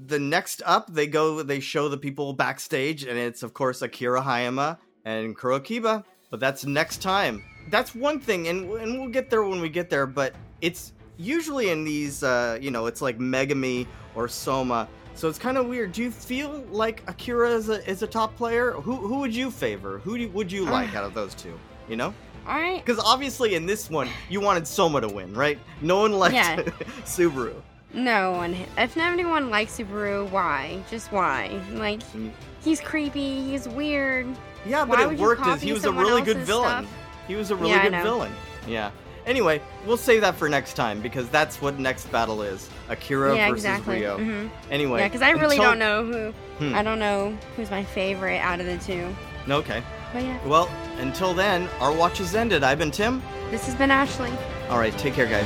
The 0.07 0.19
next 0.19 0.61
up, 0.65 0.91
they 0.91 1.07
go, 1.07 1.43
they 1.43 1.59
show 1.59 1.87
the 1.87 1.97
people 1.97 2.33
backstage, 2.33 3.03
and 3.03 3.17
it's, 3.17 3.43
of 3.43 3.53
course, 3.53 3.81
Akira 3.81 4.21
Hayama 4.21 4.77
and 5.05 5.37
Kurokiba. 5.37 6.03
But 6.31 6.39
that's 6.39 6.65
next 6.65 7.01
time. 7.01 7.43
That's 7.69 7.93
one 7.93 8.19
thing, 8.19 8.47
and, 8.47 8.71
and 8.71 8.99
we'll 8.99 9.09
get 9.09 9.29
there 9.29 9.43
when 9.43 9.61
we 9.61 9.69
get 9.69 9.89
there, 9.89 10.07
but 10.07 10.33
it's 10.61 10.93
usually 11.17 11.69
in 11.69 11.83
these, 11.83 12.23
uh, 12.23 12.57
you 12.59 12.71
know, 12.71 12.87
it's 12.87 13.01
like 13.01 13.19
Megumi 13.19 13.85
or 14.15 14.27
Soma. 14.27 14.87
So 15.13 15.27
it's 15.27 15.37
kind 15.37 15.57
of 15.57 15.67
weird. 15.67 15.91
Do 15.91 16.01
you 16.01 16.11
feel 16.11 16.63
like 16.71 17.03
Akira 17.07 17.51
is 17.51 17.69
a, 17.69 17.87
is 17.87 18.01
a 18.01 18.07
top 18.07 18.35
player? 18.37 18.71
Who, 18.71 18.95
who 18.95 19.19
would 19.19 19.35
you 19.35 19.51
favor? 19.51 19.99
Who 19.99 20.17
do, 20.17 20.29
would 20.29 20.51
you 20.51 20.65
like 20.65 20.95
out 20.95 21.03
of 21.03 21.13
those 21.13 21.35
two? 21.35 21.59
You 21.87 21.97
know? 21.97 22.13
Alright. 22.47 22.83
Because 22.83 23.03
obviously 23.03 23.55
in 23.55 23.65
this 23.65 23.89
one, 23.89 24.09
you 24.29 24.39
wanted 24.39 24.65
Soma 24.65 25.01
to 25.01 25.07
win, 25.07 25.33
right? 25.33 25.59
No 25.81 25.99
one 25.99 26.13
liked 26.13 26.35
Yeah. 26.35 26.55
Subaru. 27.05 27.61
No 27.93 28.31
one. 28.33 28.55
If 28.77 28.95
anyone 28.97 29.49
likes 29.49 29.77
Subaru, 29.77 30.29
why? 30.29 30.81
Just 30.89 31.11
why? 31.11 31.59
Like, 31.73 32.01
Mm. 32.13 32.31
he's 32.63 32.79
creepy, 32.79 33.41
he's 33.49 33.67
weird. 33.67 34.27
Yeah, 34.65 34.85
but 34.85 34.99
Why 34.99 35.11
it 35.13 35.19
worked 35.19 35.45
as 35.47 35.61
he 35.61 35.71
was 35.73 35.85
a 35.85 35.91
really 35.91 36.21
good 36.21 36.37
villain. 36.37 36.85
stuff? 36.85 36.97
He 37.27 37.35
was 37.35 37.49
a 37.51 37.55
really 37.55 37.71
Yeah, 37.71 37.89
good 37.89 38.03
villain. 38.03 38.31
Yeah. 38.67 38.91
Anyway, 39.25 39.61
we'll 39.85 39.97
save 39.97 40.21
that 40.21 40.35
for 40.35 40.49
next 40.49 40.73
time 40.73 41.01
because 41.01 41.29
that's 41.29 41.61
what 41.61 41.77
next 41.79 42.11
battle 42.11 42.41
is. 42.41 42.67
Akira 42.89 43.35
yeah, 43.35 43.49
versus 43.49 43.65
exactly. 43.65 44.01
Ryo. 44.01 44.17
hmm 44.17 44.47
Anyway. 44.71 44.99
Yeah, 45.01 45.07
because 45.07 45.21
I 45.21 45.31
really 45.31 45.57
until- 45.57 45.71
don't 45.71 45.79
know 45.79 46.03
who. 46.05 46.31
Hmm. 46.65 46.75
I 46.75 46.83
don't 46.83 46.99
know 46.99 47.37
who's 47.55 47.69
my 47.71 47.83
favorite 47.83 48.39
out 48.39 48.59
of 48.59 48.65
the 48.65 48.77
two. 48.77 49.15
Okay. 49.49 49.81
But 50.13 50.23
yeah, 50.23 50.37
Well, 50.45 50.67
until 50.99 51.33
then, 51.35 51.69
our 51.79 51.91
watch 51.91 52.19
is 52.19 52.33
ended. 52.35 52.63
I've 52.63 52.79
been 52.79 52.91
Tim. 52.91 53.21
this 53.51 53.65
has 53.67 53.75
been 53.75 53.91
Ashley. 53.91 54.31
All 54.69 54.79
right, 54.79 54.95
take 54.97 55.13
care, 55.13 55.27
guys. 55.27 55.45